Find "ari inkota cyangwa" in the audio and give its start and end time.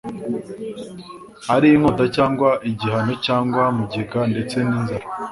1.53-2.49